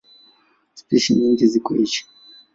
Spishi 0.79 1.11
nyingi 1.19 1.45
ziko 1.51 1.69
Asia. 1.83 2.03